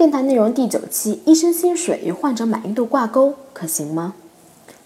[0.00, 4.14] 电台内容第九期：医生薪水与患者满意度挂钩，可行吗？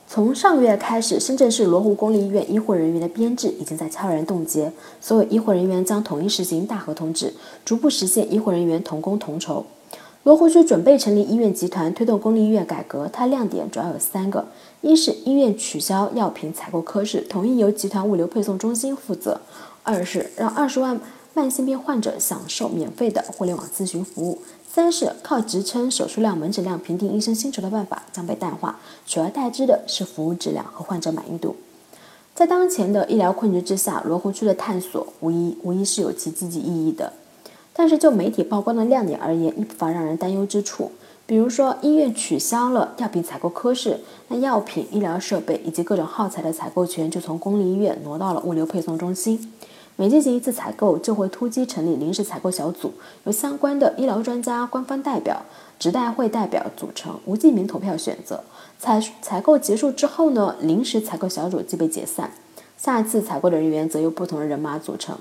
[0.08, 7.33] 从上个月开始，深圳市罗湖公立医院医护人员的编制已经在悄然冻结，所有医护人员将统一实行大合同制，
[7.65, 9.64] 逐步实现医护人员同工同酬。
[10.25, 13.09] 罗湖区准备成立医院集团，推动公立医院改革。
[13.12, 14.49] 它亮点主要有三个：
[14.81, 19.39] 一是医院取消药品采购科室，统一由集团物流配送中心负责；
[19.85, 21.01] 二是让二十万
[21.35, 24.39] 慢性病患者享受免费的互联网咨询服务。
[24.66, 31.57] 三是靠职称、手术量、门诊量评定医生薪酬的办法将被淡化，取而代之的是服务质量和患者满意度。
[32.34, 37.12] 在当前的医疗困局之下，罗湖区的探索无疑无疑是有其积极意义的。
[37.73, 40.93] 但是就媒体曝光的亮点而言，亦不乏让人担忧之处。
[41.27, 43.98] 比如说，医院取消了药品采购科室，
[44.29, 49.52] 那药品、医疗设备以及各种耗材的采购权就从公立医院挪到了物流配送中心。
[49.97, 52.93] 每进行一次采购，就会突击成立临时采购小组，
[53.25, 55.43] 由相关的医疗专家、官方代表、
[55.79, 58.43] 职代会代表组成，无记名投票选择。
[58.79, 62.33] 采采购结束之后呢，临时采购小组即被解散，
[62.77, 65.16] 下一次采购的人员则由不同的人马组成。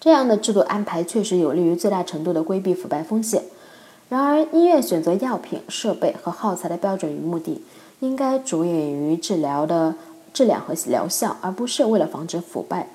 [0.00, 3.42] 这样的制度安排确实有利于最大程度的规避腐败风险。
[4.08, 7.62] 然而，医院选择药品、设备和耗材的标准与目的，
[8.00, 9.96] 应该着眼于治疗的
[10.32, 12.88] 质量和疗效，而不是为了防止腐败。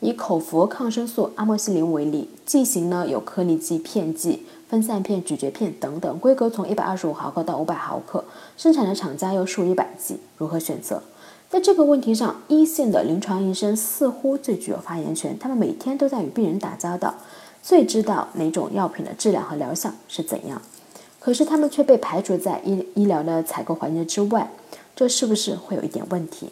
[0.00, 8.24] 以口服抗生素阿莫西林为例，剂型呢有颗粒剂、片剂、分散片、咀嚼片等等，规格从一百二十五毫克到五百毫克，
[8.56, 11.02] 生产的厂家又数以百计，如何选择？
[11.50, 17.14] 在这个问题上，一线的临床医生似乎最具有发言权，他们每天都在与病人打交道，
[17.62, 20.62] 最知道哪种药品的质量和疗效是怎样。
[21.18, 24.50] 可是他们却被排除在医医疗的采购环节之外，
[24.96, 26.50] 这是不是会有一点问题？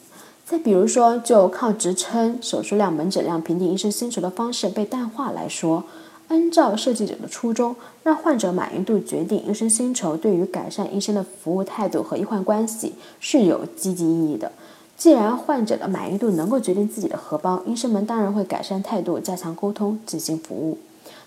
[0.50, 5.84] 再比如说，就靠职称、手术量、门诊量评定医生薪酬的方式被淡化来说，
[6.28, 14.50] 按照设计者的初衷，让患者满意度决定医生薪酬，对于改善医生的服务态度和医患关系是有积极意义的。
[14.96, 20.78] 既然患者的满意度能够决定自己的荷包，医生们当然会改善态度、加强沟通、进行服务。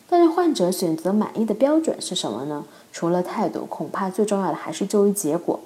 [0.09, 2.65] 但是患者选择满意的标准是什么呢？
[2.91, 5.59] 除了态度，恐怕最重要的还是就医结果。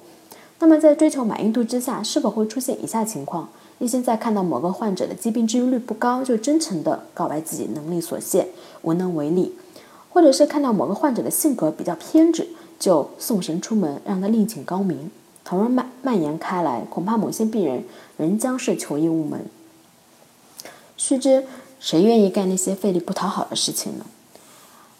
[0.58, 8.48] 那么，在追求满意度之下，是否会出现以下情况：医生在看到某个患者的疾病治愈率不高，就真诚地告白自己能力所限，
[8.80, 9.52] 无能为力；
[10.08, 15.10] 或者是看到某个患者的性格比较偏执，就送神出门，让他另请高明。
[15.44, 17.84] 从而蔓蔓延开来，恐怕某些病人
[18.16, 19.44] 仍将是求医无门。
[20.96, 21.44] 须知，
[21.78, 24.06] 谁愿意干那些费力不讨好的事情呢？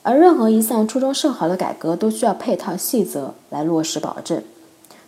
[0.02, 4.42] 而任何一项初衷甚好的改革，都需要配套细则来落实保证。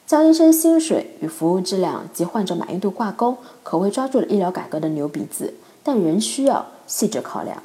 [0.08, 5.52] 将医生薪水与服务质量及患者满意度挂钩，可谓抓住了医疗改革的牛鼻子，
[5.82, 7.62] 但仍需要细致考量。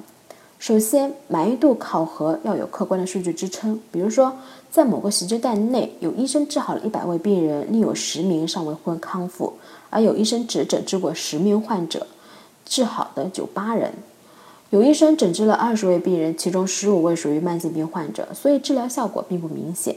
[0.59, 4.33] 首先，满意度考核要有客观的数据支撑，比如说，
[4.69, 9.53] 在某个时间段内，有医生治好了一百位病人，另有十名尚未获康复，
[9.89, 12.05] 而有医生只诊治过十名患者，
[12.65, 13.91] 治好的就八人；
[14.69, 19.95] 有医生诊治了二十位病人，其中十五位属于慢性病患者，所以治疗效果并不明显。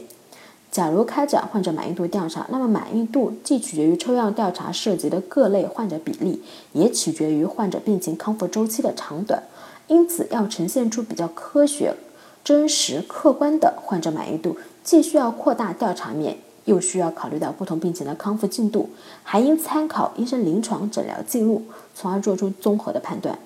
[0.77, 9.41] 假如开展患者满意度调查，那么满意度既取决于抽样调查涉及的各类患者比例，也取决于患者病情康复周期的长短。
[9.87, 11.95] 因此，要呈现出比较科学、
[12.43, 18.91] 真实、客观的患者满意度，既需要扩大调查面，又需要考虑到不同病情的康复进度，
[19.23, 21.63] 还应参考医生临床诊疗记录，
[21.95, 23.39] 从而做出综合的判断。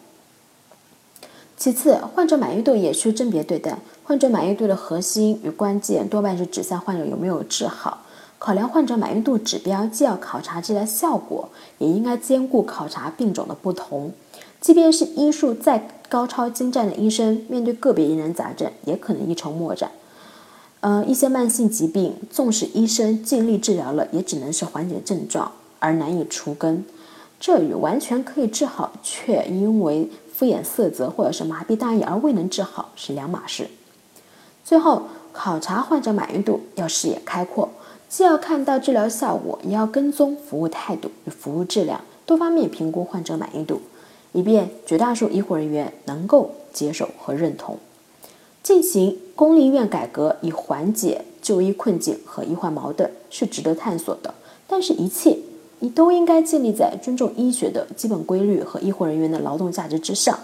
[1.61, 3.77] 其次，患者满意度也需甄别对待。
[4.03, 7.99] 患者满意度的核心与关键多半是指向患者有没有治好。
[8.39, 14.11] 考量患者满意度指标，既要考察治疗效果，也应该兼顾考察病种的不同。
[14.59, 19.91] 即便是医术再高超精湛的医生，面对个别疑难杂症，也可能一筹莫展。
[20.79, 26.83] 呃，一些慢性疾病，纵使医生尽力治疗了，也只能是缓解症状，而难以除根。
[27.39, 30.07] 这与完全可以治好，却因为
[30.41, 33.67] 敷衍塞责或者是麻痹大意而未能治好是两码事。
[34.65, 37.69] 最后，考察患者满意度要视野开阔，
[38.09, 43.81] 既要看到治疗效果，也要跟踪服务态度与服务质量，多方面评估患者满意度，
[44.31, 47.77] 以便绝大多数医护人员能够接受和认同。
[48.63, 54.33] 进行公立医院改革，以缓解就医困境和医患矛盾，是值得探索的。
[54.65, 55.37] 但是，一切。
[55.83, 60.39] 你都应该建立在尊重医学的基本规律和医护人员的劳动价值之上，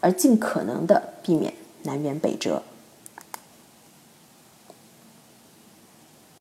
[0.00, 1.52] 而尽可能的避免
[1.82, 2.62] 南辕北辙。